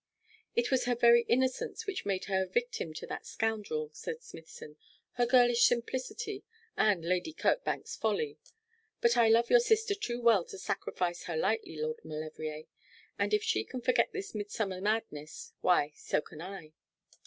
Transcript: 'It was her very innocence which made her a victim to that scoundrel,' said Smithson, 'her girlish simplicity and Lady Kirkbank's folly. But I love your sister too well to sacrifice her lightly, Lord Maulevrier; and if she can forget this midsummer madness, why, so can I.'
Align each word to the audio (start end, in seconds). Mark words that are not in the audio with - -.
'It 0.55 0.71
was 0.71 0.85
her 0.85 0.95
very 0.95 1.21
innocence 1.29 1.85
which 1.85 2.07
made 2.07 2.25
her 2.25 2.41
a 2.41 2.47
victim 2.47 2.91
to 2.91 3.05
that 3.05 3.23
scoundrel,' 3.23 3.91
said 3.93 4.23
Smithson, 4.23 4.75
'her 5.11 5.27
girlish 5.27 5.63
simplicity 5.63 6.43
and 6.75 7.05
Lady 7.05 7.31
Kirkbank's 7.31 7.97
folly. 7.97 8.39
But 8.99 9.15
I 9.15 9.27
love 9.29 9.51
your 9.51 9.59
sister 9.59 9.93
too 9.93 10.19
well 10.19 10.43
to 10.45 10.57
sacrifice 10.57 11.25
her 11.25 11.37
lightly, 11.37 11.79
Lord 11.79 12.03
Maulevrier; 12.03 12.63
and 13.19 13.31
if 13.31 13.43
she 13.43 13.63
can 13.63 13.81
forget 13.81 14.11
this 14.11 14.33
midsummer 14.33 14.81
madness, 14.81 15.53
why, 15.61 15.91
so 15.95 16.19
can 16.19 16.41
I.' 16.41 16.73